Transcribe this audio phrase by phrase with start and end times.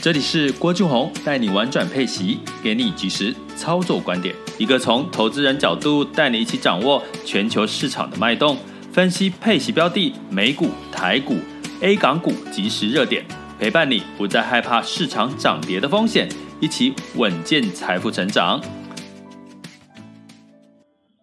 [0.00, 8.56] 这里是郭俊宏带你玩转配息，给你及时操作观点，一个从投资人角度带你一起掌握全球市场的脉动，
[8.92, 11.34] 分析配息标的、美股、台股、
[11.80, 13.24] A 港股即时热点，
[13.58, 16.28] 陪伴你不再害怕市场涨跌的风险，
[16.60, 18.62] 一起稳健财富成长。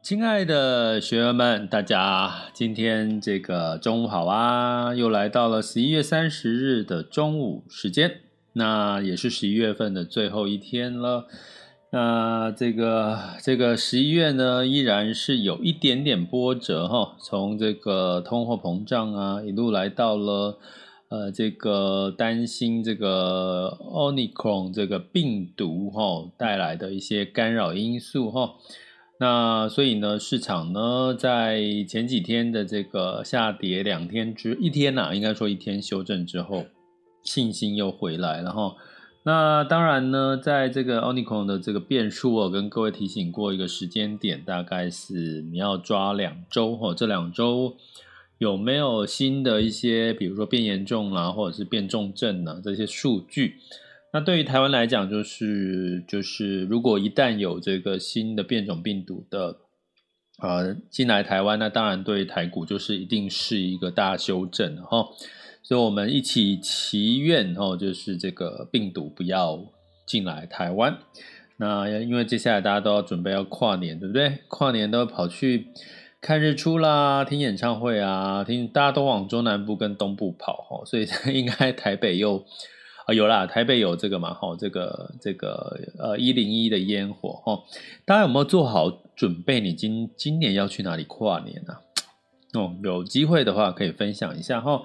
[0.02, 4.94] 亲爱的学员们，大家今天这个中午好啊！
[4.94, 8.25] 又来到了十一月三十日的中午时间。
[8.58, 11.28] 那也是十一月份的最后一天了。
[11.92, 17.18] 那这个这个十一月呢，依然是有一点点波折哈。
[17.20, 20.58] 从这个通货膨胀啊，一路来到了
[21.10, 28.56] 呃这个担心这个 Omicron 这个病毒哈带来的一些干扰因素哈。
[29.20, 36.66] 那所以呢，市场呢在前几天的这个下跌两天之一天呐、应该说一天修正之后。
[37.26, 38.76] 信心又回来了哈，
[39.24, 47.76] 那当然呢，在这个 Omicron 的这个变数，我跟各位提醒过一个时间点，大概是你要抓两周哈，这两周
[48.38, 53.56] 有没有新的一些，比如说变严重啦，或者是变重症呢这些数据？
[54.14, 59.58] 那对于台湾来讲，就是就是如果一旦有这个新的变种病毒的
[60.38, 65.08] 呃进来台湾，那当然对台股就是一定是一个大修正哈。
[65.68, 69.60] 所以，我们一起祈愿哦，就是这个病毒不要
[70.06, 71.00] 进来台湾。
[71.58, 74.42] 那因为接下来大家都要准备要跨年，对不对？
[74.48, 75.70] 跨年都跑去
[76.22, 82.46] 看日出啦，听演唱会啊，听大家都往中南部跟东部跑哈，所以 应该台北又
[83.08, 87.64] 啊有啦，台北有这个嘛哈，这个这个呃一零一的烟火哈，
[88.06, 89.60] 大家有没有做好准备？
[89.60, 91.78] 你今今年要去哪里跨年呢？
[92.54, 94.84] 哦，有机会的话可以分享一下哈。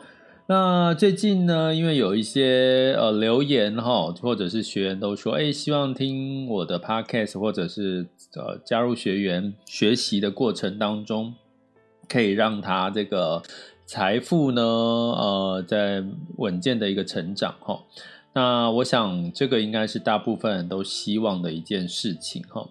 [0.52, 11.34] 那最近呢，因为有一些呃留言哈，或者是学员都说，哎，希望听我的 podcast，或者是呃加入学员学习的过程当中，
[12.08, 13.40] 可以让他这个
[13.86, 16.02] 财富呢，呃，在
[16.38, 17.84] 稳健的一个成长哈。
[18.32, 22.68] 那我想这个应该是大部分人都希望的一件事情哈。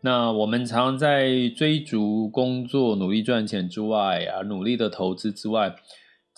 [0.00, 5.76] 那我们常在追逐工作、努力赚钱之外啊，努力的投资之外。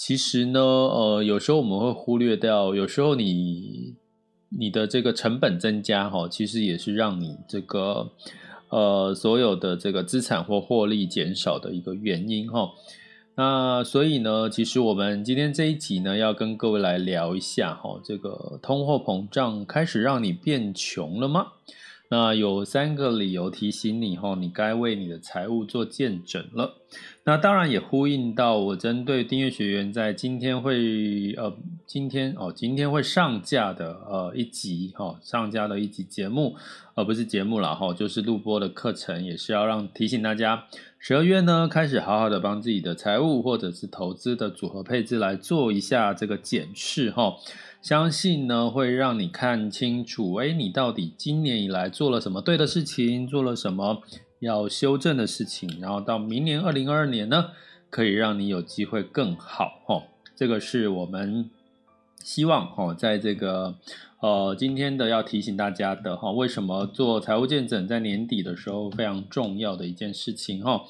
[0.04, 3.94] 其实呢，呃，有时候我们会忽略掉，有时候你
[4.48, 8.10] 你的这个成本增加哈，其实也是让你这个
[8.70, 12.72] 呃所有的这个资产或获利减少的一个原因哈。
[13.36, 21.46] 那所以呢，其实我们今天这一集呢，要跟各位来聊一下哈，这个通货膨胀开始让你变穷了吗？
[22.12, 26.75] 那有三个理由提醒你哈，你该为你的财务做见证了。
[27.25, 31.56] 那当然也呼应到我针对订阅学员在今天会呃
[31.87, 36.55] 今天哦今天会上架的呃一集哈、哦、上架的一集节目，
[36.95, 40.65] 而、呃、不是节目了哈、哦，就是录播的课程，也是要让提醒大家
[40.99, 47.23] 十二月呢开始好好的帮自己的财务或者是投资的组合配置来做一下这个检视哈。
[47.23, 47.37] 哦
[47.82, 54.00] 相信呢，会让你看清楚，哎，你到底今年以来做了什么对的事情，做了什么
[54.38, 57.50] 要修正的事情，然后到明年二零二二年呢，
[57.91, 60.04] 可以让你有机会更好，哈，
[60.37, 61.50] 这个是我们
[62.22, 63.75] 希望，哈，在这个
[64.20, 70.84] 呃今天的要提醒大家的，哈，为什么做财务见证在年底的时候非常重要的一件事情，哈，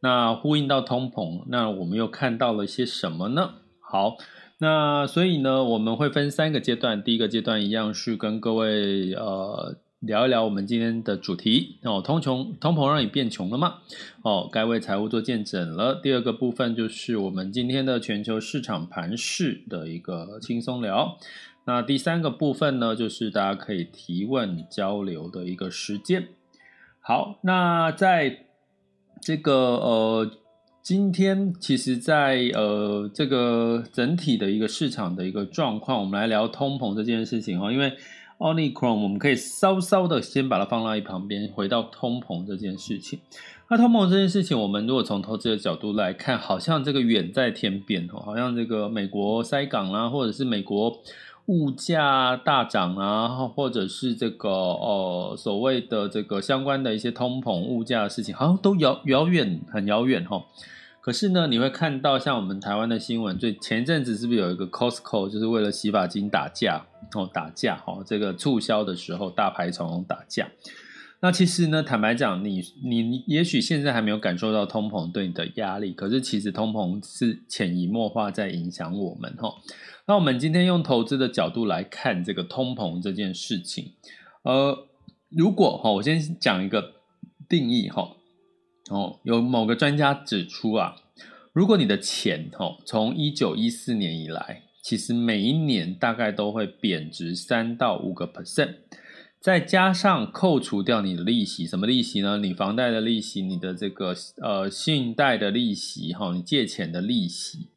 [0.00, 3.56] 那呼应到通膨，那我们又看到了些什么呢？
[3.80, 4.16] 好。
[4.60, 7.00] 那所以呢，我们会分三个阶段。
[7.00, 13.76] 第一个阶段一样是跟各位呃聊一聊我们今天的主题哦，通穷通膨让你变穷了吗？
[14.22, 16.00] 哦，该为财务做见证了。
[16.02, 21.16] 第二个部分就是我们今天的全球市场盘势的一个轻松聊。
[21.64, 26.30] 那第三个部分呢，就是大家可以提问交流的一个时间。
[27.00, 28.46] 好，那在
[29.20, 30.30] 这个呃。
[30.88, 37.70] 今天其实在，呃这个整体的一个市场的一个状况，我们来聊通膨这件事情哈。
[37.70, 37.92] 因为
[38.38, 43.18] Omicron 我们可以稍稍的先把它放到一旁边，回到通膨这件事情。
[43.68, 51.02] 那通膨这件事情，我们如果从投资的角度来看，好像这个远在天边哦，好像这个美国塞港啊，或者是美国
[51.48, 60.44] 物价大涨啊，或者是这个呃所谓的这个相关的一些通膨物价的事情，好像都遥遥远很遥远哈。
[61.00, 66.84] 可是呢，你会看到像我们台湾的新闻，最前一阵子是不是有一个 Costco 就是为了洗发精打架
[67.14, 70.48] 哦，打架哈，这个促销的时候大排长龙打架。
[71.20, 79.54] 那其实呢，坦白讲，你你也许现在还没有感受到通膨对你的压力，可是其实通膨是潜移默化在影响我们哈。
[80.08, 83.92] 那我们今天用投资的角度来看这个通膨这件事情，
[84.42, 84.88] 呃，
[85.28, 86.94] 如果哈，我先讲一个
[87.46, 88.16] 定义哈，
[88.90, 90.96] 哦，有某个专家指出啊，
[91.52, 98.76] 如果你的钱哈，从一九一四年以来，其实每一年大概都会贬值三到五个 percent。
[99.40, 102.38] 再加上扣除掉你的利息，什么利息呢？
[102.38, 107.68] 你房贷的利息，你的这个呃信贷的利息，哈，你借钱的利息，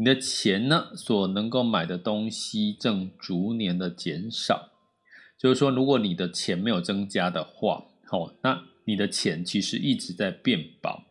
[0.00, 4.70] 你的钱呢所能够买的东西正逐年的减少。
[5.38, 11.02] 就是说，如果你的钱没有增加的话，好，那你的钱其实一直在变薄。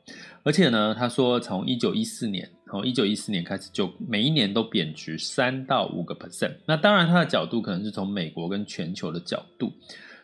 [0.41, 2.49] 而且呢，他说从一九一四年。
[2.71, 6.53] 从一九一四年开始，就每一年都贬值三到五个 percent。
[6.67, 9.73] 那当然，它的角度可能是从美国跟全球的角度。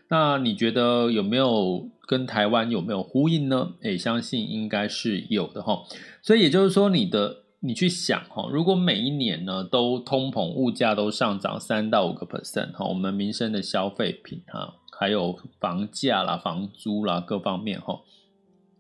[0.09, 3.73] 那你觉得有没有跟台湾有没有呼应呢？
[3.81, 5.85] 诶，相信应该是有的哈。
[6.21, 18.01] 所以也就是说，你的你去想哈，如果每一年呢都通膨，物价都上涨三到五个 percent 哈，我们民生的消费品哈，还有房价啦、房租啦各方面哈，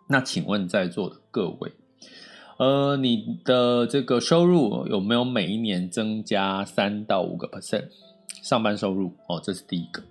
[0.09, 1.71] 那请问在座的各位？
[2.57, 7.89] 呃，你的这个收入有没有每一年增加三到五个 percent？
[8.41, 10.03] 上班收入哦，这是第一个。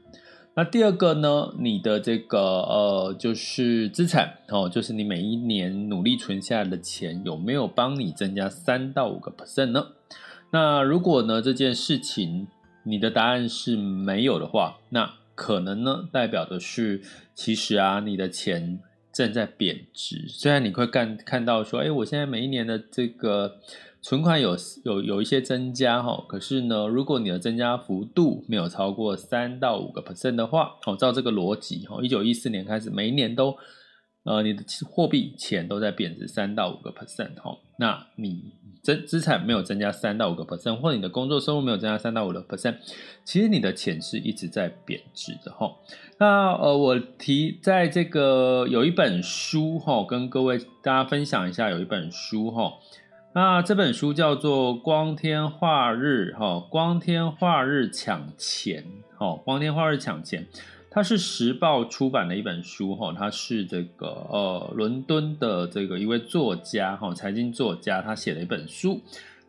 [0.57, 1.53] 那第二个呢？
[1.59, 9.89] 你的这个呃，就是资产哦，就是你每一年努力存下来的钱有没有帮你增加三到五个 percent 呢？
[10.53, 12.47] 那如果呢，这件事情
[12.85, 17.03] 你的答案是没有的话，那可能呢代表的是，
[17.35, 18.81] 其实啊，你的钱。
[19.15, 23.61] 正在贬值，虽然你会看看到说，哎，我现在每一年的这个
[24.05, 24.55] 存款有
[24.85, 33.57] 有有一些增加哈，可是呢，如果你的增加幅度没有超过三到五个 percent 的话，哦，照这个逻辑哈，一九一四年开始，每一年都，
[34.25, 38.53] 呃，你的货币钱都在贬值三到五个 percent 哈，那你。
[38.85, 42.77] 资资产没有增加三到五个 percent，或你的工作收入没有增加三到五个 percent，
[43.25, 45.75] 其实你的钱是一直在贬值的哈。
[46.19, 52.75] 那呃，我提在这个有一本书哈，跟各位大家分享一下，有一本书哈。
[53.37, 58.85] 那这本书叫做《光天化日》哈，《光天化日抢钱》
[59.19, 60.47] 哈，《光天化日抢钱》。
[60.89, 69.01] 它是时报出版的一本书哈，它是这个呃伦敦的这个一位作家哈，财经作家，他写了一本书。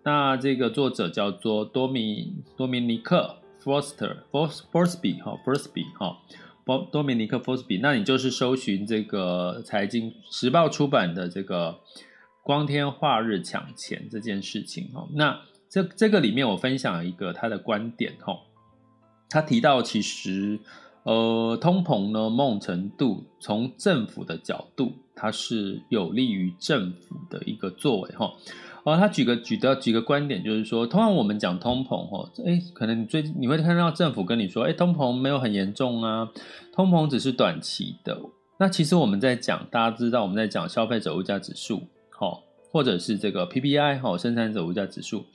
[0.01, 6.17] 那这个作者叫做多米多米尼克·福斯特·福斯福斯比哈，福斯比哈，
[6.65, 7.77] 多多米尼克·福斯比。
[7.77, 11.77] 那你就是搜寻这个财经时报出版的这个
[12.45, 15.09] 光天化日抢钱这件事情哈。
[15.15, 18.37] 那这这个里面我分享一个他的观点哈，
[19.29, 20.59] 他提到其实。
[21.05, 28.33] 呃，通膨呢，某种程度从政府的角度，它是有利于政府的一个作为哈。
[28.85, 36.27] 呃，他举个举的举个观点，就是说，通常我们讲通膨哈，哎，可能你最你会看到政府跟你说，哎，通膨没有很严重啊，
[36.73, 38.19] 通膨只是短期的。
[38.57, 41.83] 那其实我们在讲，大家知道我们在讲消费者物价指数，
[42.17, 42.39] 哈，
[42.71, 45.25] 或者是这个 PPI 哈，生产者物价指数，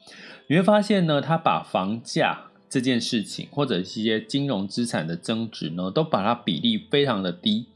[0.49, 2.47] 你会发现呢，它把房价。
[2.73, 7.67] 这件事情，或者一些金融资产的增值呢，都把它比例非常的低。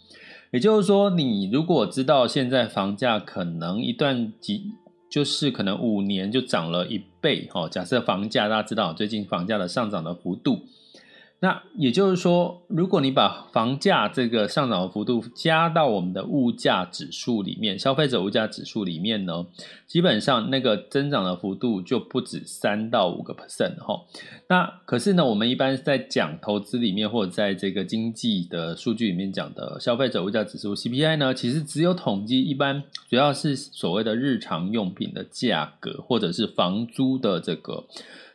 [0.53, 4.71] 也就是说，你如果知道现在房价可能一段几，
[5.11, 10.61] 就是可能五年就涨了一倍，哈，假设房价大家知道最近房价的上涨的幅度。
[11.45, 19.45] 那也就是说，如果你把房价这个上涨的幅度加到我们的物价指数里面，消费者物价指数里面呢，
[19.87, 24.07] 基本上那个增长的幅度就不止三到五个 percent 哈。
[24.49, 37.85] 那可是呢，我们一般在讲投资里面或者在这个经济的数据里面讲的消费者物价指数 CPI 呢，其实只有统计一般主要是所谓的日常用品的价格或者是房租的这个。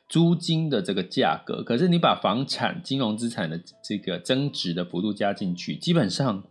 [0.09, 6.43] 租金的这个价格，可是你把房产、金融资产的这个增值的幅度加进去，基本上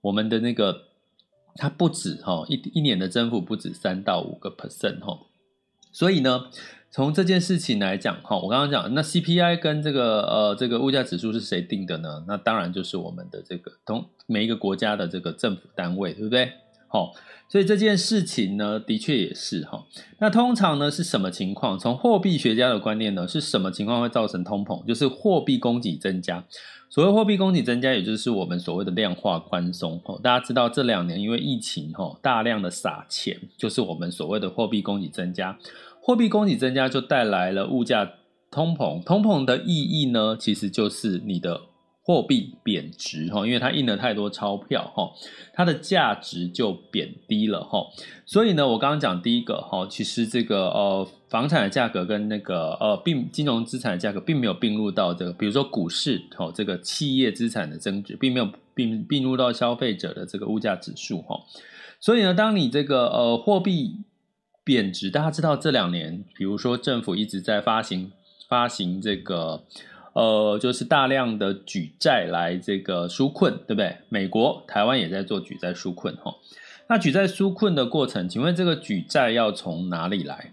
[0.00, 0.84] 我们的那个
[1.54, 5.26] 它不止哈一一年的增幅不止三到五个 percent 哈，
[5.92, 6.46] 所以呢，
[6.90, 12.24] 从这件事情来讲哈，我刚刚讲那 CPI 跟这个呃这个物价指数是谁定的呢？
[12.26, 16.52] 那当然就是我们的这个同每一个国家的这个政府单位，对不对？
[16.90, 17.12] 好，
[17.48, 19.86] 所以这件事情呢，的确也是哈。
[20.18, 21.78] 那通常呢是什么情况？
[21.78, 24.84] 从货币学家的观念呢，是什么情况会造成通膨？
[24.84, 26.44] 就是货币供给增加。
[26.90, 29.98] 所谓货币供给增加，也就是我们所谓的量化宽松。
[30.04, 35.58] 哦大家知道这两年因为疫情哈大量的撒钱，就是我们所谓的货币供给增加。
[36.02, 38.12] 货币供给增加就带来了物价
[38.50, 39.02] 通膨。
[39.02, 41.62] 通膨的意义呢，其实就是你的。
[42.08, 45.12] 货币贬值哈，因为它印了太多钞票哈，
[45.52, 47.84] 它的价值就贬低了哈。
[48.24, 61.38] 所以呢，我刚刚讲第一个哈，其实这个呃房产的价格跟那个呃并金融资产的价格并没有并入到这个，比如说股市哦，这个企业资产的增值并没有并并入到消费者的这个物价指数哈。
[62.00, 63.96] 所以呢，当你这个呃货币
[64.64, 68.10] 贬值，大家知道这两年，比如说政府一直在发行
[68.48, 69.64] 发行这个。
[70.18, 73.98] 呃，就是大量的举债来这个纾困，对不对？
[74.08, 76.34] 美国、台湾也在做举债纾困，哈。
[76.88, 80.52] 那举债纾困的过程，请问这个举债要从哪里来？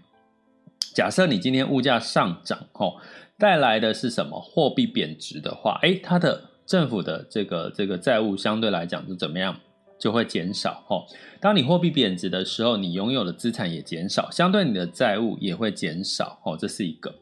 [0.94, 2.94] 假设你今天物价上涨，哈，
[3.36, 4.40] 带来的是什么？
[4.40, 9.58] 货币贬值的话，诶，它的政府的这个这个债务相对来讲是怎么样？
[9.98, 11.02] 就会减少，哈。
[11.40, 17.12] 当你货币贬值的时候，你拥有的资产也减少，相对你的债务也会减少，哦，这是一个。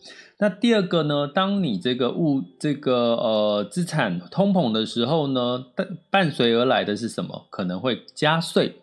[0.44, 1.26] 那第二个呢？
[1.26, 7.46] 当你这个物这个呃资产通膨的时候呢，伴伴随而来的是什么？
[7.48, 8.74] 可能会加税。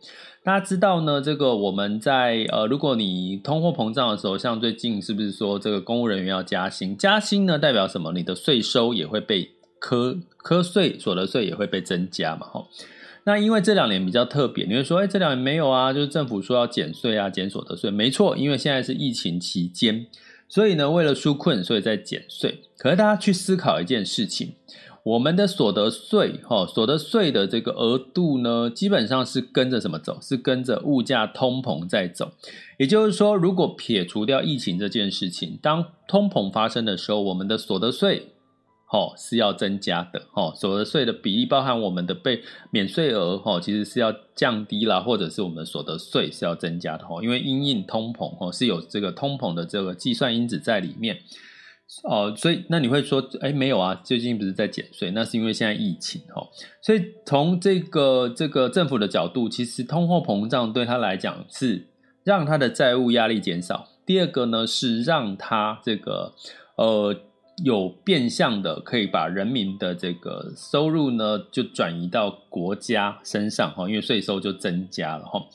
[0.44, 6.98] 大家知道呢，这个我们在呃，如果你通货膨胀的时候，像最近是不是说这个公务人员要加薪？
[6.98, 8.12] 加薪呢代表什么？
[8.13, 12.48] 你的税收也会被科科税，所得税也会被增加嘛？
[12.48, 12.65] 哈。
[13.25, 15.94] 那因为这两年比较特别，你会说，哎，这两年没有啊？
[15.94, 17.91] 就是政府说要减税啊，减所得税。
[17.91, 20.08] 没错，因为现在是疫情期间。
[20.51, 22.60] 所以呢，为了纾困，所以在减税。
[22.77, 24.55] 可是大家去思考一件事情，
[25.03, 30.20] 我们的所得税，哈，所得税的这个额度呢，基本上是跟着什么走？
[30.22, 32.34] 是跟着物价通膨在走。
[32.77, 38.27] 也就是说，如果撇除掉疫情这件事情，当通膨发生的时候，我们的所得税。
[38.92, 51.20] 哦，是要增加的哦，所得税的比例包含我们的被免税额哦，其实是要降低啦，或者是我们所得税是要增加的哦，因为因应通膨哦，是有这个通膨的这个计算因子在里面
[52.04, 55.10] 哦，所以那你会说，哎，没有啊，最近不是在减税？
[55.12, 56.50] 那是因为现在疫情哦，
[56.82, 61.88] 所以从这个这个政府的角度，其实通货膨胀对他来讲是
[62.26, 66.34] 让他的债务压力减少，第二个呢是让他这个
[66.76, 67.16] 呃。
[67.63, 75.46] 有变相的可以把人民的这个收入呢，就转移到国家身上哈，因为税收就增加了哈。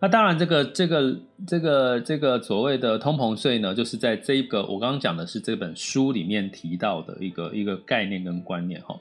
[0.00, 1.16] 那当然，这个这个
[1.46, 8.98] 这个这个所谓的通膨税呢，就是在这个我刚刚讲的是这本书里面提到的一个一个概念跟观念哈。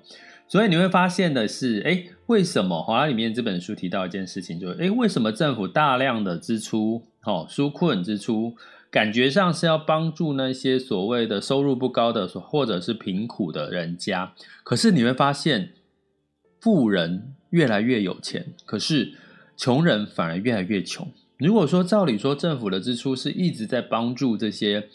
[0.48, 8.56] 所以你会发现的是，哎，为什么华里面这本书提到一件事情，就是哎，为什么政府大量的支出，哈，纾困支出？
[8.94, 14.36] 感觉上是要帮助那些所谓的收入不高的，或者是贫苦的人家。
[14.64, 15.74] 可是你会发现，
[16.62, 19.14] 富人越来越有钱，可是
[19.58, 21.12] 穷人反而越来越穷。
[21.40, 24.88] 如果说照理说，政府的支出是一直在帮助这些，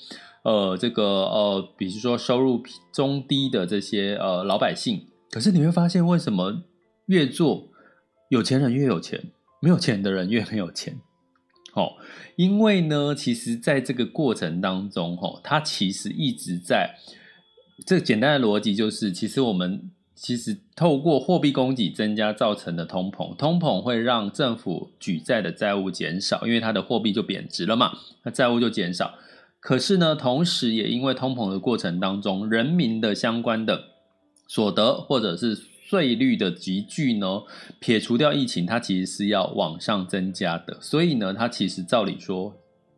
[0.44, 2.62] 呃，这个呃，比如说收入
[2.92, 6.62] 中低的这些呃老百姓，可是你会发现，为什么
[7.06, 7.70] 越做
[8.28, 11.00] 有钱人越有钱，没有钱的人越没有钱？
[11.78, 11.92] 哦，
[12.34, 16.96] 因为呢，其实在这个过程当中，哈，它其实一直在
[17.86, 27.92] 这简单的逻辑就是，其实我们其实透过货币供给增加造成的通膨，通膨会让政府举债的债务减少，因为它的货币就贬值了嘛，
[28.24, 29.14] 那债务就减少。
[29.60, 33.84] 可是呢，同时也因为通膨的过程当中，人民的相关的
[34.46, 35.56] 所得或者是
[35.88, 37.42] 税率的急剧呢，
[37.80, 40.76] 撇除掉疫情，它其实是要往上增加的。
[40.82, 42.54] 所以呢，它其实照理说，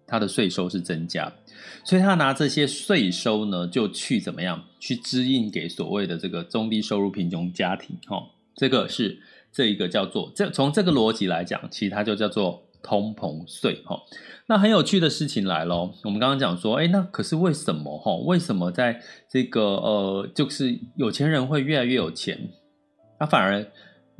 [0.08, 1.32] 它的税收是增加，
[1.84, 7.96] 所以他拿这些税收呢，就去怎么样，去支应给所谓的这个中低收入贫穷家庭。
[8.08, 8.20] 哈，
[8.56, 9.20] 这个是
[9.52, 13.80] 这一个叫做这从这个逻辑来讲，其实它就叫做通膨税。
[13.84, 14.02] 哈，
[14.48, 17.96] 那很有趣的事情来咯，我们刚刚讲说，哎，那可是为什么？
[17.98, 22.50] 哈，为什么在这个呃，就是有钱人会越来越有钱？
[23.20, 23.66] 他反而，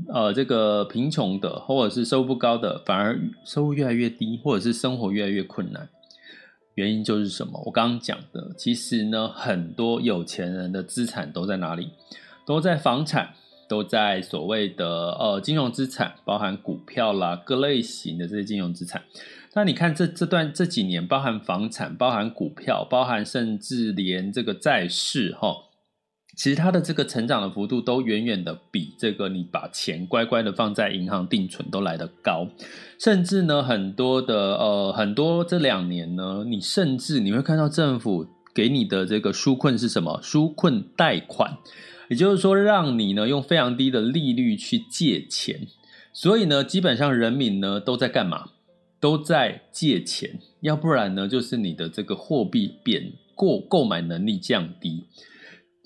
[0.09, 5.89] 呃，这个贫穷的或者是收入不高的，反而收入越来越低，或者是生活越来越困难。
[6.75, 7.63] 原因就是什么？
[7.65, 11.93] 我刚刚讲的，其实呢，很多有钱人的资产都在哪里？
[12.47, 13.31] 都在房产，
[13.67, 19.03] 都在所谓的呃金融资产，包含股票啦，各类型的这些金融资产。
[19.55, 25.57] 那你看这这段这几年，包含房产，包含股票，包含甚至连这个债市，哈。
[26.41, 32.49] 其实它的这个成长的幅度都远远的比这个你把钱乖乖的放在银行定存都来得高，
[32.99, 40.19] 甚至呢，很多的呃很多这两年呢，你甚至你会看到政府给你的这个纾困是什么？
[40.23, 41.59] 纾困贷款，
[42.09, 45.67] 也就是说让你呢用非常低的利率去借钱，
[46.15, 48.47] 所以呢，基本上人民呢都在干嘛？
[48.99, 55.05] 都在借钱，要不然呢就是你的这个货币贬过购买能力降低。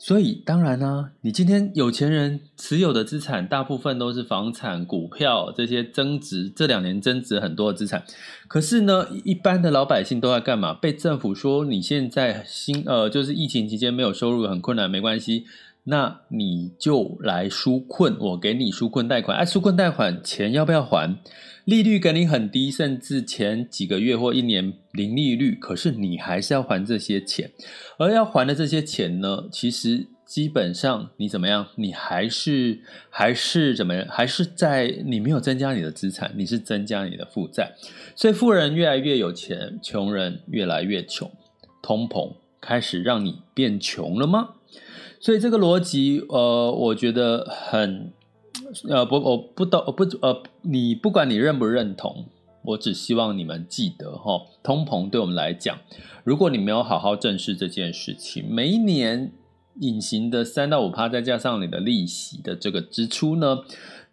[0.06, 8.04] 所以当然呢、啊，你今天有钱人持有的资产大部分都是房产、股票这些增值，这两年增值很多的资产。
[8.46, 10.75] 可是呢，一般的老百姓都在干嘛？
[10.75, 15.46] 被政府说你现在新呃，就是疫情期间没有收入很困难，没关系，
[15.85, 19.37] 那你就来纾困，我给你纾困贷款。
[19.37, 21.19] 哎，纾困贷款钱要不要还？
[21.67, 27.50] 利率给你很低，甚至前几个月或一年零利率，可是你还是要还这些钱，
[27.99, 37.73] 而要还的这些钱呢，其实基本上你怎么样，你还是还是怎么样，还是在你没有增加你的资产，你是增加你的负债，
[38.14, 41.31] 所以富人越来越有钱，穷人越来越穷，
[41.83, 44.50] 通膨开始让你变穷了吗？
[45.25, 48.12] 所以这个逻辑，呃，我觉得很。
[48.88, 52.26] 呃不，我不懂，不呃，你不管你认不认同，
[52.62, 55.78] 我只希望你们记得哈，通膨对我们来讲，
[56.25, 59.33] 如果你没有好好正视这件事情，每一年
[59.81, 63.61] 隐形的三到五趴，再加上你的利息的这个支出呢，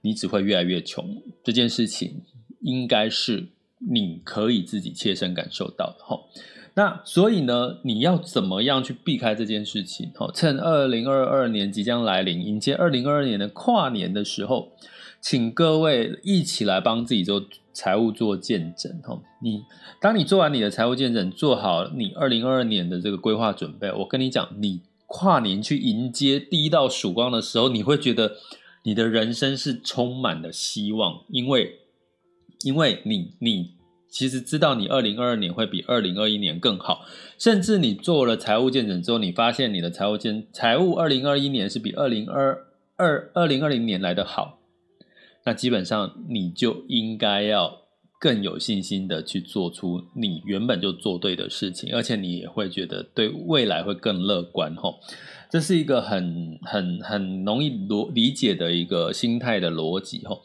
[0.02, 1.22] 你只会越来越穷。
[1.44, 2.22] 这件事情
[2.62, 3.50] 应该是
[3.80, 6.20] 你可以自己切身感受到的哈。
[6.74, 10.10] 那所以呢，你要怎么样去避开这件事情？
[10.16, 14.72] 好，趁二零二二年即将来临，迎接二零二二年的跨年的时候，
[15.20, 19.02] 请各位一起来帮自己做财务做见证。
[19.04, 19.66] 哈，你
[20.00, 28.38] 当你做完你的财务见证，做好你二零二二年的这个规划准备，我跟你讲，你跨年去迎接第一道曙光的时候，你会觉得
[28.84, 31.80] 你的人生是充满了希望，因为
[32.64, 33.81] 因为你你。
[34.12, 37.06] 其实知道你二零二二年会比二零二一年更好，
[37.38, 44.60] 甚至你做了财务见证之后，你发现你的财务见财务二零二一年是比二零二二二零二零年来的好，
[45.46, 47.84] 那基本上你就应该要
[48.20, 55.00] 更有信心的去做出你原本就做对的事情，而且你也会觉得对未来会更乐观吼。
[55.50, 60.42] 这是一个很很很容易逻理解的一个心态的逻辑吼。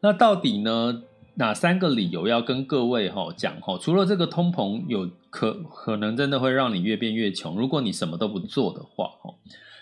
[0.00, 1.02] 那到底呢？
[1.38, 3.76] 哪三个理由要跟各位哈讲哈？
[3.78, 9.34] 除了这个通膨有可可能真的会让你越变越穷，如果你什么都不做的话哈，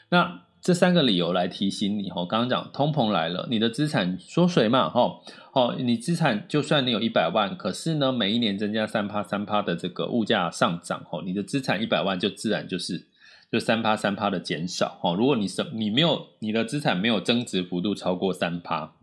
[0.09, 2.27] 那这三个理由来提醒你哈。
[2.27, 5.21] 刚刚讲通膨来了，你的资产缩水嘛哈，
[5.53, 13.07] 哦，你资产就算你有一百万，可是呢每一年增加三趴三趴的这个物价上涨哈，你的资产一百万就自然就是
[13.53, 15.14] 就三趴三趴的减少哈。
[15.14, 18.95] 如果你什你没有你的资产没有增值幅度超过三趴。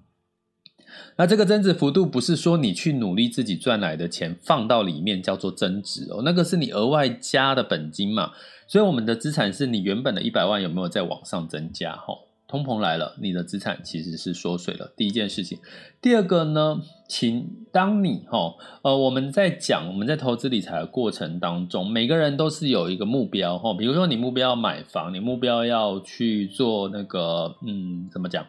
[1.15, 8.31] 那这个增值幅度不是说你去努力自己赚来的钱放到里面叫做增值哦，那个是你额外加的本金嘛。
[8.67, 11.93] 所以我们的资产是你原本的一百万有没有在往上增加？
[11.93, 12.15] 哈，
[12.47, 14.93] 通膨来了，你的资产其实是缩水了。
[14.95, 15.59] 第一件事情，
[16.01, 28.45] 第二个呢，请当你哈呃我们在讲我们在投资理财的过程当中，每个人都是有一个目标哈，比如说你目标要买房，你目标要去做那个嗯怎么讲？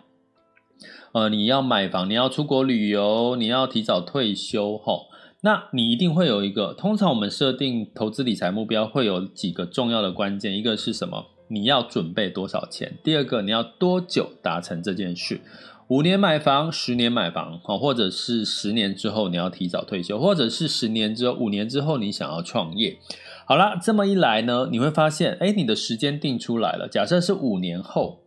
[1.12, 5.09] 呃，你要买房，你要出国旅游，你要提早退休，吼，
[5.42, 6.73] 那你一定会有一个。
[6.73, 11.27] 通常我们设定投资理财目标会有几个重要的关键，一个是什么？
[11.49, 12.95] 你要准备多少钱？
[13.05, 15.40] 第二个，你要多久达成这件事？
[15.88, 22.97] 五年买房，十年买房，好，或者是十年之后你要提早退休，或者是十年之后、五年之后你想要创业。
[23.45, 26.88] 好啦，这么一来呢，你会发现，诶，你的时间定出来了。
[26.88, 28.22] 假设是五年后。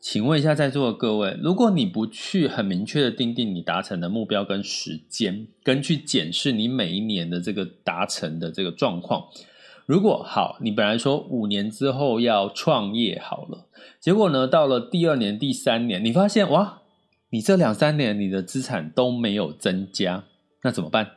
[0.00, 9.28] 请问一下在座的各位，如果你不去很明确的定定你达成的目标跟时间，跟去检视你每一年的这个达成的这个状况，
[9.84, 13.66] 如果好，你本来说五年之后要创业好了，
[14.00, 16.80] 结果呢，到了第二年、第三年，你发现哇，
[17.28, 20.24] 你这两三年你的资产都没有增加，
[20.62, 21.10] 那怎么办？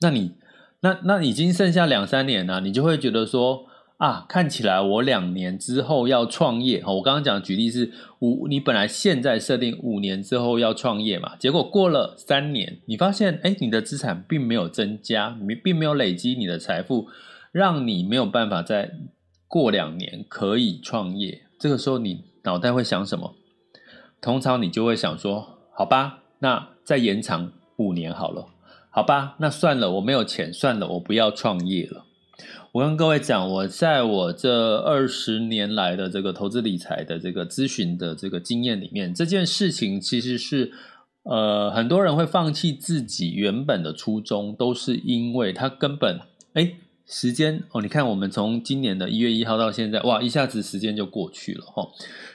[0.00, 0.32] 那你
[0.80, 3.66] 那那已经剩下两三年了，你就会觉得说。
[4.04, 6.82] 啊，看起来我两年之后要创业。
[6.86, 17.08] 我刚刚讲举例是五，你本来现在设定五年之后要创业嘛，结果过了三年，你发现，哎，你的资产并没有增加，你并没有累积你的财富，
[17.50, 18.90] 让你没有办法再
[19.48, 21.40] 过两年可以创业。
[21.58, 23.34] 这个时候你脑袋会想什么？
[24.20, 28.48] 通常你就会想说，好吧，那再延长五年好了，
[28.90, 32.03] 好吧，那算了，我没有钱，算了，我不要创业了。
[32.74, 40.72] 我跟各位讲，我在我这二十年来的这个投资理财的这个咨询的这个经验里面，这件事情其实是，
[41.22, 46.18] 呃，很多人会放弃自己原本的初衷，都是因为他根本，
[46.54, 46.72] 哎，
[47.06, 51.88] 时间哦，你看我们从今年的一月一号到现在，哇，一下子时间就过去了哈。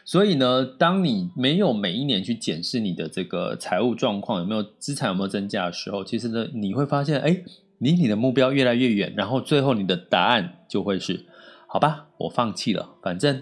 [0.06, 7.44] 所以呢，当你没有每一年去检视你的这个财务状况有没有资产有没有增加的时候，其实呢，你会发现，哎。
[7.80, 11.26] 离你的目标越来越远，然后最后你的答案就会是：
[11.68, 13.42] 好吧，我放弃了，反正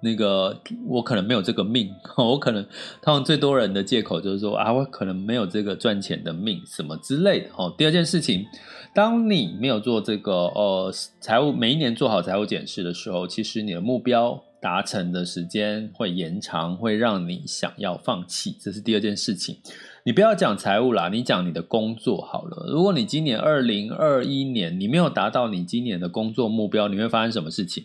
[0.00, 2.62] 那个我可能没有这个命， 我可能
[3.02, 7.50] 通常最多人的借口就是说啊，我可能没有这个赚钱的命，什么之类的。
[7.56, 8.46] 哦，第二件事情，
[8.94, 19.58] 当你没有做这个呃财务每一年做好财务检视的时候，其实你的目标达成的时间会延长，会让你想要放弃，这是第二件事情。
[20.04, 22.66] 你不要讲财务啦，你讲你的工作好了。
[22.72, 27.84] 如果你今年二零二一年你没有达到你今年的工作目标，你会发生什么事情？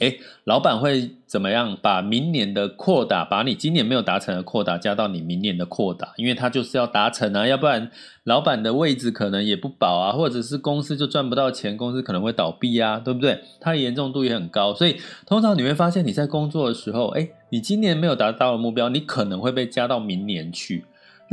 [0.00, 1.78] 诶，老板会怎么样？
[1.80, 7.90] 把明年的扩大，把你今年没有达成的扩大加到你明年的扩大，因为他就是要达成啊，要不然
[8.24, 13.40] 老板的位置可能也不保啊，或者是公司就赚不到钱，公司可能会倒闭啊，对不对？
[13.60, 20.84] 它严重度也很高，所以通常你会发现你在工作的时候，诶，你今年没有达到的目标，你可能会被加到明年去。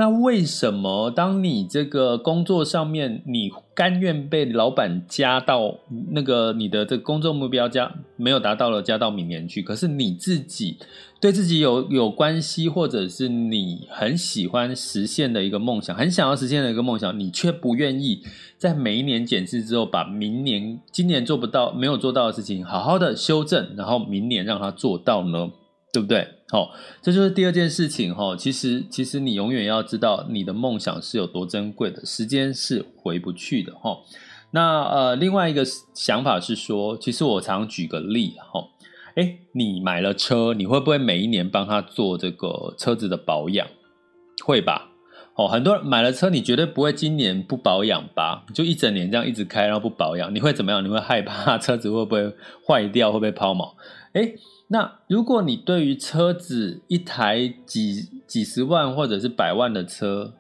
[0.02, 5.76] 那为什么当你这个工作上面，你甘愿被老板加到
[6.10, 9.62] 那个你的这个工作目标加没有达到了，加到明年去？
[9.62, 10.80] 可是你自己
[11.20, 18.24] 对自己有有关系，或者是你很喜欢实现的一个梦想，很想要实现的一个梦想，你却不愿意
[18.58, 25.52] 在每一年检视之后，把明年、今年做不到、没有做到的事情，好好的修正，然后明年让它做到呢？
[25.94, 26.26] 对不对？
[26.52, 26.70] 好、
[27.02, 33.98] 这就是第二件事情哈、其实，其实你永远要知道你的梦想是有多珍贵的，时间是回不去的哈、哦。
[34.52, 38.68] 那呃，另外一个想法是说，其实我常举个例哈。
[39.16, 43.66] 哎、你买了车，你会不会每一年帮他做这个车子的保养？
[44.44, 44.90] 会吧？
[45.36, 48.46] 哦，很多人买了车，你绝对不会今年不保养吧？
[48.54, 50.84] 就一整年这样一直开，然后不保养，你会怎么样？
[50.84, 52.36] 你会害怕 车子会不会
[52.68, 53.74] 坏掉，会不会抛锚？
[54.12, 54.34] 哎。
[54.74, 60.34] 那如果你对于车子一台几几十万或者是百万的车，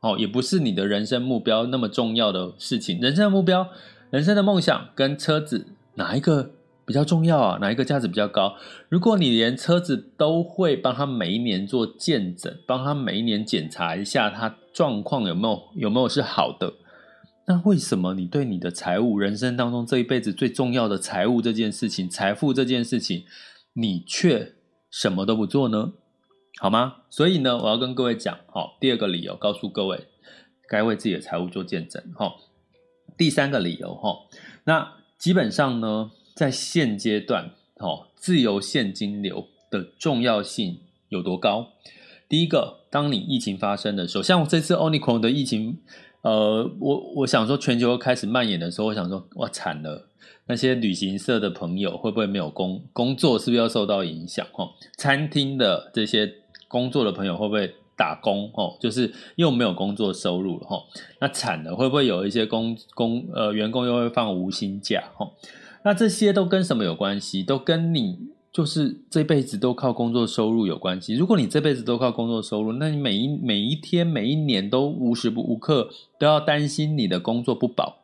[0.00, 3.00] 哦，也不是你的人生目标那么重要的事情。
[3.00, 3.66] 人生的目标、
[4.10, 5.66] 人生的梦想跟车子
[5.96, 6.52] 哪一个
[6.84, 7.58] 比较重要啊？
[7.60, 8.54] 哪一个价值比较高？
[8.88, 16.74] 如果你连车子都会帮他每一年做健诊，帮他每一年检查一下他状况有没有有没有是好的，
[17.48, 23.24] 那为什么你对你的财务、人生当中这一辈子最重要的财务这件事情、财富这件事情？
[23.74, 24.54] 你却
[24.90, 25.92] 什么都不做呢？
[26.60, 26.96] 好吗？
[27.10, 30.06] 所以呢，我要跟各位讲，好，第二个理由，告诉各位，
[30.68, 32.34] 该为自己的财务做见证，哈。
[33.16, 34.26] 第三个理由，哈，
[34.64, 41.68] 那基本上呢，在现阶段，哈，自由现金流的重要性有多高？
[42.28, 45.78] 第一个，当你疫情发生的时候，像我这次 Omicron 的疫情，
[46.22, 50.08] 呃，我我想说全球开始蔓延的时候，我想说，哇，惨了。
[50.52, 53.38] 那些旅行社的朋友会不会没有工工作？
[53.38, 54.46] 是不是要受到影响？
[54.52, 56.30] 哦，餐厅的这些
[56.68, 58.50] 工作的朋友会不会打工？
[58.52, 60.66] 哦，就是又没有工作收入了。
[60.66, 60.76] 哈，
[61.22, 65.02] 那惨了，会不会有一些工工呃员工又会放无薪假？
[65.16, 65.30] 哈，
[65.86, 67.42] 那这些都跟什么有关系？
[67.42, 68.18] 都跟你
[68.52, 71.14] 就是这辈子都靠工作收入有关系。
[71.14, 75.88] 如果你这辈子都靠工作收入，那你每一每一天每一年都无时无刻
[76.18, 78.01] 都要担心你的工作不保。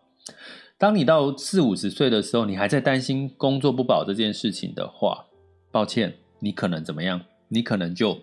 [0.79, 5.27] 当你到四五十岁的时候，你还在担心工作不保这件事情的话，
[5.73, 7.21] 抱歉，你可能怎么样？
[7.49, 8.17] 你可能就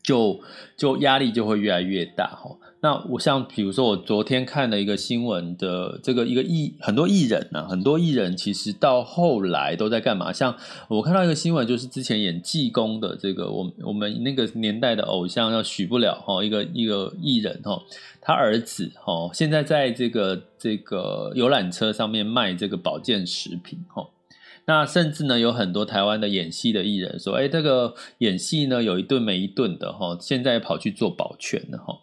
[0.00, 0.40] 就
[0.76, 2.56] 就压力就会越来越大哈。
[2.84, 10.30] 那我像比如说，我昨天看了一个新闻的这个一个艺很多艺人啊，很多艺人其实到后来都在干嘛？
[10.30, 10.54] 像
[10.88, 17.82] 我看到一个新闻，就是之前演济公的这个我我们那个年代的偶像叫许不了哈，一个一个艺人哈，
[18.20, 24.10] 他儿子哈现在在这个这个游览车上面卖这个保健食品哈。
[24.66, 32.00] 那甚至呢有很多台湾的演戏的艺人说，哎，这个演戏呢有一顿没一顿的哈，现在跑去做保全了哈。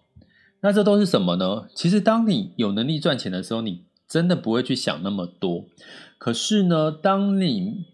[0.62, 1.68] 那这都是什么呢？
[1.76, 5.66] 其实，当你有能力赚钱的时候，你真的不会去想那么多。
[6.18, 7.86] 可是呢，当你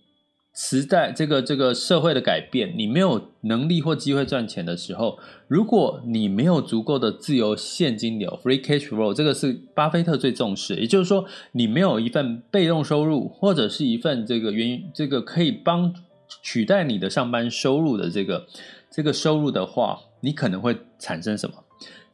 [0.54, 10.76] 时代这个这个社会的改变，你没有能力或机会赚钱的时候，如果你没有足够的自由现金流 （free cash flow），这个是巴菲特最重视。
[10.76, 15.94] 也就是说，你没有一份被动收入，或者是一份这个原因这个可以帮
[16.42, 18.46] 取代你的上班收入的这个
[18.92, 21.56] 这个收入的话，你可能会产生什么？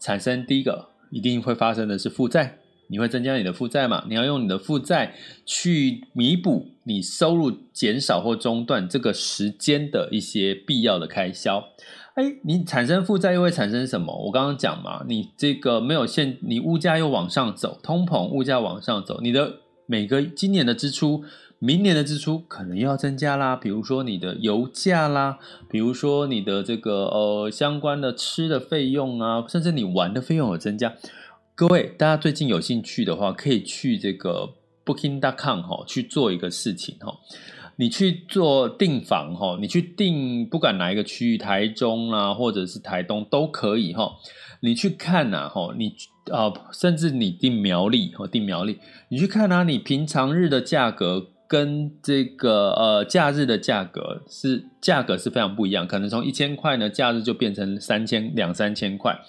[0.04, 4.04] 产生第一个一定会发生的是负债，你会增加你的负债嘛？
[4.10, 11.64] 你要用你的负债去弥补你收入减少或中断这个时间的一些必要的开销。
[12.16, 14.14] 哎，你产生负债又会产生什么？
[14.26, 21.24] 我刚刚讲嘛，你这个没有现，你物价又往上走，通膨，物价往上走，你的每个今年的支出，
[21.64, 23.56] 明年的支出可能又要增加啦。
[23.56, 30.94] 比如说你的油价啦，比如说你的这个呃相关的吃的费用啊，甚至你玩的费用有增加。
[31.56, 37.18] 各位，大家最近有兴趣的话，可以去这个 booking dot com 哈去做一个事情哈。
[37.78, 44.12] 你去做订房哈，你去订不管哪一个区域，台中啊，或者是台东都可以哈。
[44.60, 45.96] 你去看呐哈，你
[46.30, 59.20] 啊，甚至你订苗栗哈，订苗栗，你去看啊，你平常日的价格跟这个呃假日的价格是价格是非常不一样，可能从一千块呢，假日就变成三千两三千块。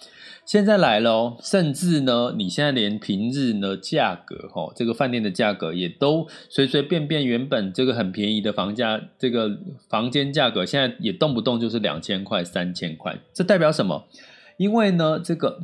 [0.46, 9.58] 现在来了，甚至呢，你现在连平日呢价格，哈，这个饭店的价格也都随随便便，原本这个很便宜的房价，这个
[9.90, 13.18] 房间价格，现在也动不动就是两千块、三千块。
[13.34, 14.06] 这代表什么？
[14.56, 15.60] 因为呢，这个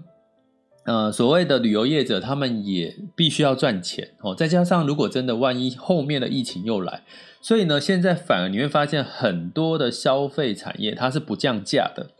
[0.84, 4.34] 呃，所谓的旅游业者，他们也必须要赚钱哦。
[4.34, 7.02] 再加上，如果真的万一后面的疫情又来，
[7.42, 12.10] 所以呢，现在反而你会发现很多的消费产业它是不降价的。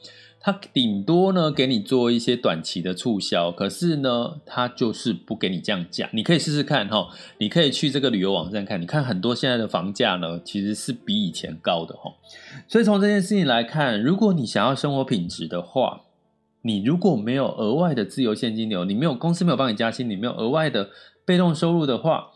[0.43, 6.09] 它顶多呢给你做一些短期的促销，可是呢，它就是不给你降价。
[6.15, 12.11] 你可以试试看哈，你可以去这个旅游网站看，你看很多现在的房价呢，其实是比以前高的哈。
[12.67, 16.05] 所以从这件事情来看，如果你想要生活品质的话，
[16.63, 20.91] 你如果没有额外的自由现金流，你没有公司没有帮你加薪，你没有额外的
[21.25, 22.29] 被动收入的话，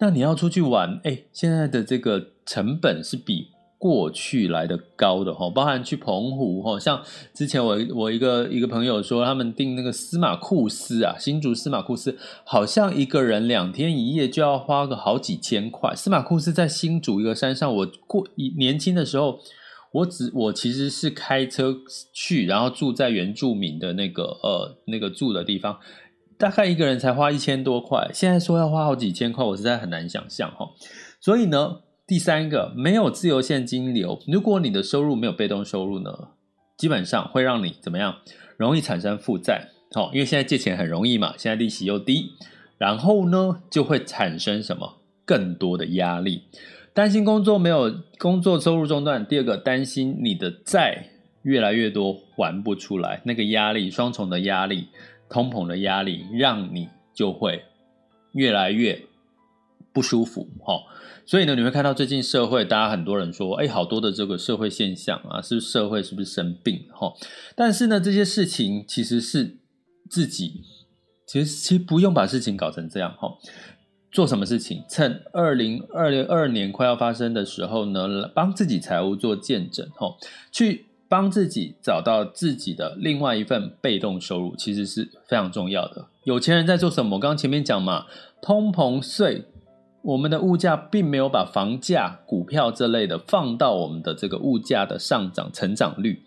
[0.00, 3.48] 那你要出去玩，哎，现在的这个成本是比。
[3.82, 7.02] 过去来的高的哈，包含去澎湖哈，像
[7.34, 15.96] 之前我我一个一个朋友说，他们订那个司马库斯啊，新竹司马库斯，好像一个人两天一夜就要花个好几千块。
[15.96, 18.24] 司马库斯在新竹一个山上，我过
[18.56, 19.40] 年轻的时候，
[19.92, 21.76] 我只我其实是开车
[22.12, 25.78] 去，然后住在原住民的那个呃那个住的地方，
[26.36, 28.10] 大概一个人才花一千多块。
[28.12, 30.70] 现在说要花好几千块，我实在很难想象哈。
[31.20, 31.82] 所以呢。
[32.04, 34.20] 第三个，没有自由现金流。
[34.26, 36.10] 如果你的收入没有被动收入呢，
[36.76, 38.16] 基本上会让你怎么样？
[38.58, 39.68] 容易产生负债。
[39.92, 42.32] 好，因为现在借钱很容易嘛，现在利息又低，
[42.76, 44.98] 然后呢，就会产生什么？
[45.24, 46.42] 更多的压力，
[46.94, 49.26] 担心工作没有工作收入中断。
[49.26, 51.08] 第二个，担心你的债
[51.42, 54.88] 越来越多还不出来，那个压力，双重的压力，
[55.28, 57.64] 通膨的压力，让你就会
[58.32, 59.02] 越来越
[59.92, 60.48] 不舒服。
[60.64, 60.84] 好。
[61.24, 66.84] 所以呢，你会看到最近社会，大家很多人说，哎，好多的这个社会现象啊，是不是社会是不是生病？
[66.90, 67.12] 哈，
[67.54, 69.58] 但是呢，这些事情其实是
[70.10, 70.62] 自己，
[71.28, 73.38] 其实其实不用把事情搞成这样，哈。
[74.12, 74.84] 做什么事情？
[74.88, 80.18] 趁二零二二年快要发生的时候呢，帮自己财务做见证，吼，
[80.52, 86.06] 去帮自己找到自己的另外一份被动收入，其实是非常重要的。
[86.24, 87.16] 有钱人在做什么？
[87.16, 88.06] 我刚刚前面讲嘛，
[88.40, 89.46] 通膨税。
[90.02, 96.24] 我们的物价并没有把房价、股票这类的放到我们的这个物价的上涨成长率，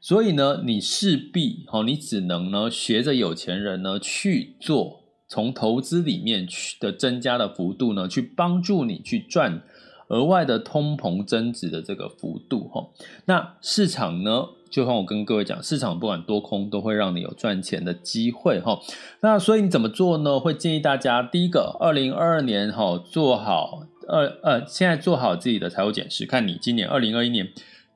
[0.00, 4.99] 所以呢，你势必吼，你只能呢学着有钱人呢去做，
[5.30, 9.62] 从投资里面去的增加的幅度呢，去帮助你去赚
[10.08, 12.88] 额外的通膨增值的这个幅度哈。
[13.26, 14.48] 那市场呢？
[14.68, 18.78] 就像我跟各位讲，市场不管多空都会让你有赚钱的机会哈。
[19.20, 20.38] 那所以你怎么做呢？
[20.38, 27.48] 会建议大家，第一个，二零二二年哈做好二呃，现在做好自己的财务检视，看你今年二零二一年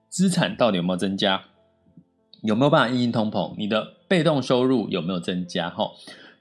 [0.09, 1.45] 资产到底有没有增加，
[2.43, 5.93] 有没有办法因应通膨，你的被动收入有没有增加哈。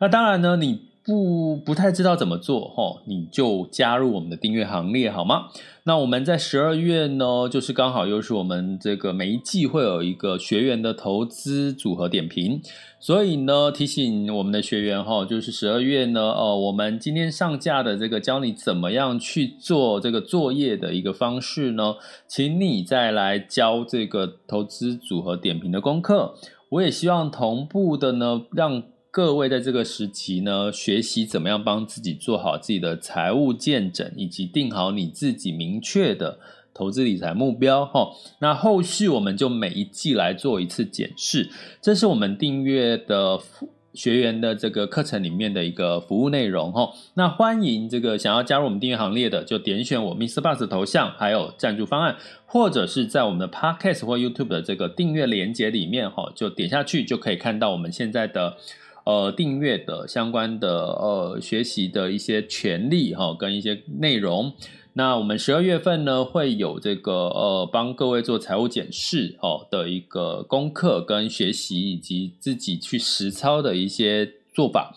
[0.04, 0.92] 那当然呢，你。
[1.06, 5.50] 不不太知道怎么做齁，你就加入我们的订阅行列好吗？
[5.84, 12.62] 那我们在十二月呢，就是刚好又是我们这个每一季会有一个学员的投资组合点评，
[13.02, 21.96] 所以呢，提醒我们的学员齁，就是十二月呢，呃，我们今天上架的这个教你怎么样去做这个作业的一个方式呢，
[22.30, 26.36] 请你再来教这个投资组合点评的功课。
[26.70, 28.84] 我也希望同步的呢，让。
[29.13, 36.39] 各位在这个时期呢，学习怎么样帮自己做好自己的财务见证，以及定好你自己明确的
[36.73, 38.10] 投资理财目标哈。
[38.39, 43.39] 那后续我们就每一季来做一次检视，这是我们订阅的
[43.93, 46.91] 学员的这个课程里面的一个服务内容哈。
[47.13, 50.41] 那欢迎这个想要加入我们订阅行列的，就点选我 Mr.
[50.41, 58.58] Bus 头像，还有赞助方案，或者是在我们的 Podcast 或 YouTube 的这个订阅连接里面哈，就点下去就可以看到我们现在的。
[59.04, 64.54] 呃订阅的相关的呃学习的一些权利哈、跟一些内容。
[64.96, 74.96] 那我们十二月份呢，会有这个呃帮各位做财务检视哦的一个功课跟学习，以及自己去实操的一些做法。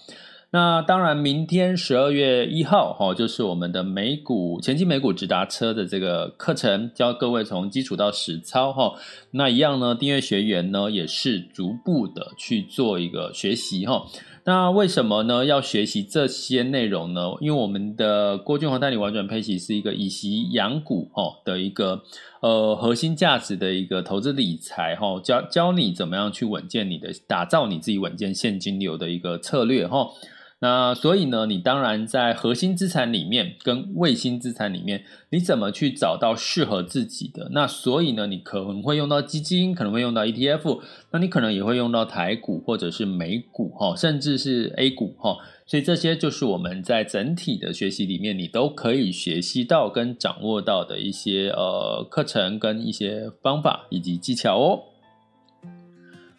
[0.53, 8.95] 那当然，明天十二月一号哈，就是我们的美股前期美股直达车的这个课程，教各位从基础到实操哈。
[9.33, 14.07] 那一样呢，订阅学员呢也是逐步的去做一个学习哈。
[14.45, 15.45] 那为什么呢？
[15.45, 17.33] 要学习这些内容呢？
[17.41, 22.01] 因为我们的郭俊宏带你玩转配息是一个以息养股哦的一个
[22.41, 30.09] 呃核心价值的一个投资理财哈，教教你怎么样去稳健你的打造你自己稳健现金流的一个策略哈。
[30.59, 37.51] 那所以呢，你当然在核心资产里面跟卫星资产里面，你怎么去找到适合自己的？
[37.53, 45.37] 那所以呢，你可能会用到基金，可能会用到 ETF，那你可能也会用到台股或者是美股哈，甚至是 A 股哈。
[45.67, 54.81] 所以这些就是我们在整体的学习里面，你都可以学习到跟掌握到的一些呃课程跟一些方法以及技巧哦。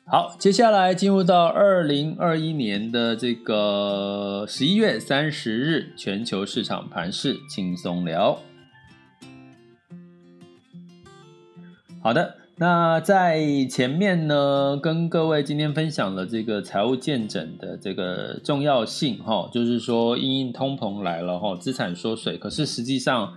[0.10, 8.40] 好，接下来进入到二零二一年的这个十一月三十日，全球市场盘势轻松聊。
[12.02, 23.34] 好的，那在前面呢，跟各位今天分享了这个财务见证的这个重要性哈，就是说因应通膨来了哈，资产缩水，可是实际上。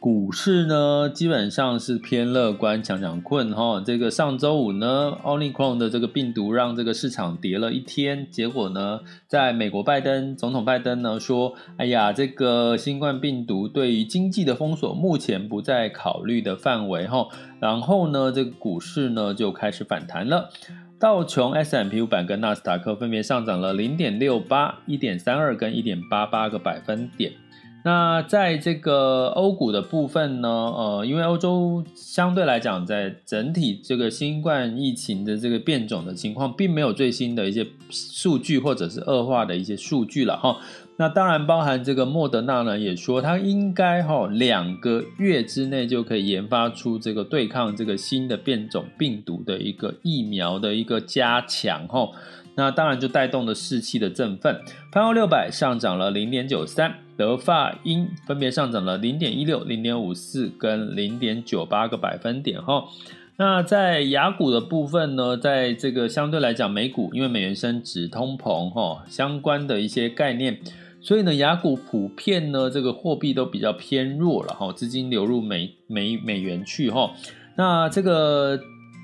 [0.00, 3.82] 股市呢，基本上是偏乐观，强强困哈。
[3.84, 8.28] 这个上周五呢，Omicron 的这个病毒让这个市场跌了一天。
[8.30, 17.26] 结果呢，在美国拜登总统拜登呢说：“哎呀，这个新冠病毒对于经济的封锁目前不在考虑的范围哈。”
[17.58, 20.50] 然后呢，这个股市呢就开始反弹了。
[21.00, 27.32] 道琼 s m p 五百跟纳斯达克分别上涨了零点六八、一点三二跟一点八八个百分点。
[27.88, 40.58] 那在这个欧股的部分呢，呃，因为欧洲相对来讲，在整体这个新冠疫情的这个变种的情况，并没有最新的一些数据或者是恶化的一些数据了哈。
[40.98, 52.06] 那当然包含这个莫德纳呢，也说它应该哈两个月之内就可以研发出这个对抗这个新的变种病毒的一个疫苗的一个加强哈。
[52.58, 62.88] 那当然就带动了士气的振奋，潘欧六百上涨了零点九三，德法英分别上涨了零点一六、零点五四跟零点九八个百分点哈。
[63.36, 70.58] 那在雅股的部分呢，在这个相对来讲，美股因为美元升值、通膨哈相关的一些概念，
[71.00, 77.12] 所以呢，雅股普遍呢这个货币都比较偏弱了哈，资金流入美美美元去哈。
[77.54, 78.58] 那这个。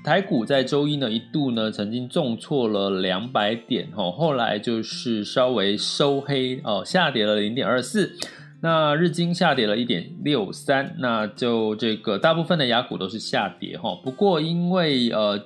[0.05, 8.15] 台股在周一呢，一度呢曾经重挫了两百点，吼，后来就是稍微收黑哦，下跌了零点二四，
[8.61, 13.95] 那日经下跌了一点六三，那就这个大部分的雅股都是下跌，哈。
[14.03, 15.43] 不过因为呃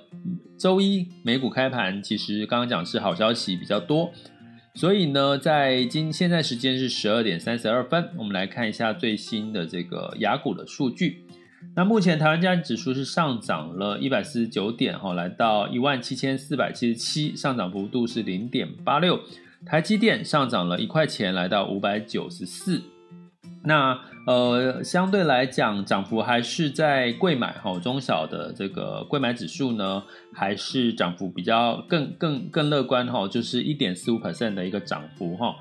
[0.59, 4.11] 周一美股开盘，其实刚刚讲是好消息比较多，
[4.75, 11.23] 所以呢，在今现在时间是十二点三十二分，我们来看一下最新的这个雅股的数据。
[11.75, 19.19] 那目前台湾加权指数是上涨了一百四十九点，哈，来到一万七千四百七十七，上涨幅度是零点八六。
[19.65, 22.81] 台积电上涨了一块钱，来到五百九十四。
[23.61, 35.55] 那呃，相对来讲，涨幅还是在贵买哈，中小的这个贵买指数呢，还是涨幅比较更更更乐观哈，就是一点四五 percent 的一个涨幅哈。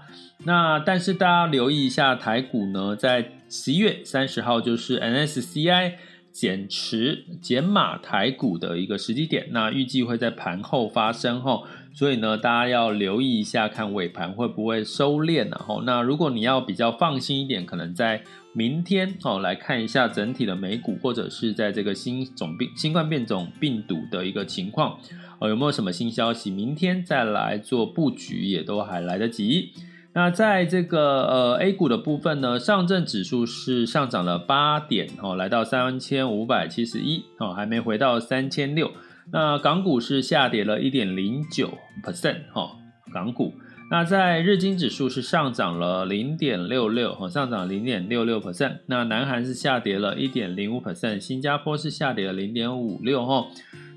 [0.44, 5.98] 那但是大家留意一下台股呢，在十一月三十号就是 N S C I
[6.30, 25.00] 减持减码台股的一个时机点，那预计会在盘后发生哈，所以呢，大家要留意一下，看尾盘会不会收敛，然后那如果你要比较放心一点，可能在明天哦来看一下整体的美股，或者是在这个新种病新冠变种病毒的一个情况，
[25.40, 29.72] 哦有没有什么新消息，明天再来做布局也都还来得及。
[30.14, 38.90] 那在这个呃 A 股的部分呢，上证指数是上涨了八点哦，来到三千五百七十一哦，还没回到三千六。
[39.30, 41.70] 那港股是下跌了一点零九
[42.02, 42.76] percent 哈，
[43.12, 43.52] 港股。
[43.90, 48.78] 那在日经指数是上涨了零点六六哈，上涨零点六六 percent。
[48.86, 53.46] 那南韩是下跌了一点零五 percent，新加坡是下跌了零点五六哈。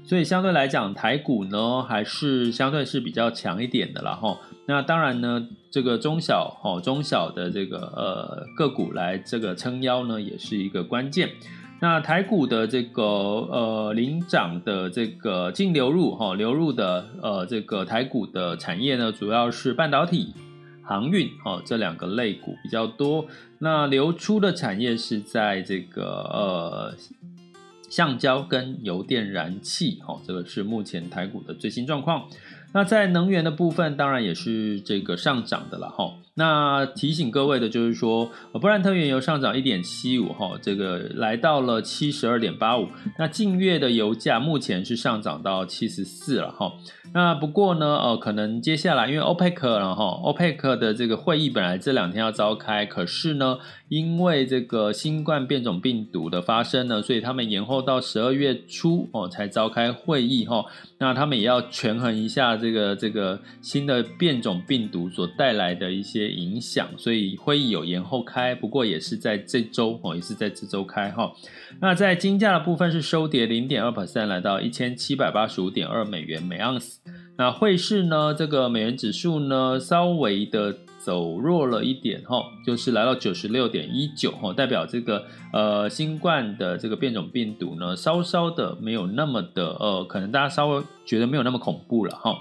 [0.04, 4.38] 所以相对来讲，台股呢还是相对是比较强一点的啦哈。
[4.66, 11.30] 那当然呢，这个中小哦中小的这个呃个股来这个撑腰呢，也是一个关键。
[11.80, 20.34] 那台股的这个呃领涨的这个净流入哈、流入的呃这个台股的产业呢，主要是半导体、
[20.84, 23.26] 航运哦这两个类股比较多。
[23.58, 26.96] 那流出的产业是在这个呃
[27.92, 32.30] 橡胶跟油电燃气哦，这个是目前台股的最新状况。
[32.74, 36.14] 那在能源的部分，当然也是这个上涨的了哈。
[36.36, 42.88] 那提醒各位的就是说，呃布兰特原油上涨一点七五哈，这个来到了七十二点八五。
[43.20, 46.72] 那近月的油价目前是上涨到七十四了哈。
[47.14, 53.58] 那不过呢，呃，可能接下来因为 OPEC 了哈，OPEC 的这个会议本来这两天要召开，可是呢，
[53.90, 60.64] 因为这个新冠变种病毒的发生呢，所以他们延后到十二月初哦才召开会议哈。
[61.00, 71.32] 那他们也要权衡一下这个这个新的变种病毒所带来的一些影响，所以会议有延后开，不过也是在这周哦，也是在这周开哈。
[71.80, 77.00] 那在金价的部分是收跌零点二 percent，来到一千七百八十五点二美元每盎司。
[77.38, 78.34] 那汇市呢？
[78.34, 92.38] 这个美元指数呢，稍微的走弱了一点哈，就是来到九十六点一九哈，代表这个呃新冠的这个变种病毒呢，稍稍的没有那么的呃，可能大家稍微觉得没有那么恐怖了哈。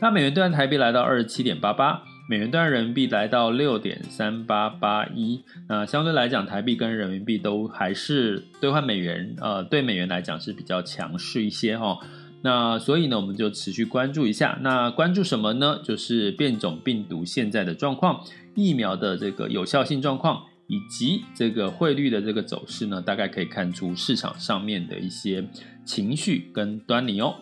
[0.00, 5.42] 那美元兑换台币来到二十七点八八，美元兑人民币来到六点三八八一。
[5.66, 11.98] 那相对来讲，台币跟人民币都还是兑换美元呃，对美元来讲是比较强势一些哈。
[12.42, 14.58] 那所以呢，我们就持续关注一下。
[14.60, 15.80] 那关注什么呢？
[15.82, 18.22] 就是变种病毒现在的状况，
[18.54, 25.48] 疫苗的这个有效性状况，以及这个汇率的这个走势呢，大概可以看出市场上面的一些
[25.86, 27.36] 情绪跟端倪哦。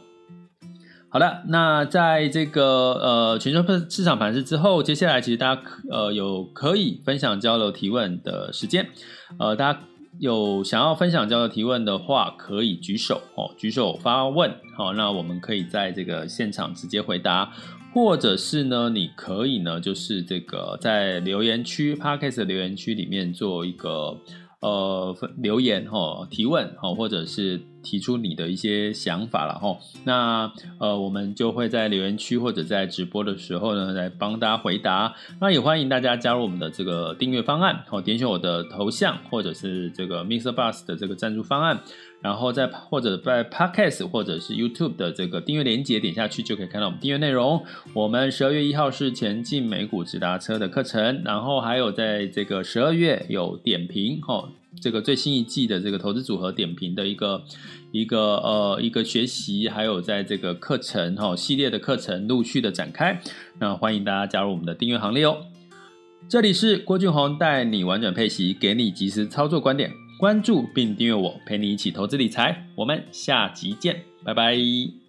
[1.17, 8.87] 好的，那在这个呃全球市场盘势之后，接下来其实大家呃有可以分享交流提问的时间，
[9.39, 9.81] 呃大家。
[10.19, 17.53] 有想要分享、交流、提问的话，可以举手哦，举手发问，好，那我们可以在这个现场直接回答，
[17.95, 24.19] 或者是呢，你可以呢，就是这个在留言区，Podcast 留言区里面做一个。
[24.62, 29.78] 呃，留言哦，提问哦，或者是提出你的一些想法了哈。
[30.03, 35.14] 那呃，我们就会在留言区或者在直播的时候呢，来帮大家回答。
[35.41, 41.80] 那也欢迎大家加入我们的这个订阅方案，好，点选我的头像，或者是这个 MixerBox 的这个赞助方案。
[42.22, 47.62] 然后在或者在 Podcast 或者是 YouTube 的这个订阅链接点下去，就可以看到我们订阅内容。
[47.95, 54.49] 我们十二月一号是前进美股直达车的课程，然后还有在这个十二月有点评哦，
[54.81, 57.43] 这个最新一季的这个投资组合点评的一个
[57.93, 63.20] 一个呃一个学习，还有在这个课程哈、系列的课程陆续的展开，
[63.59, 65.39] 那欢迎大家加入我们的订阅行列哦。
[66.29, 69.93] 这里是郭俊宏带你玩转配息，给你及时操作观点。
[70.18, 72.66] 关注并订阅我，陪你一起投资理财。
[72.74, 75.05] 我们下集见，拜拜。